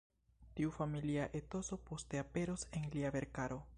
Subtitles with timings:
[0.59, 3.65] Tiu familia etoso poste aperos en lia verkaro.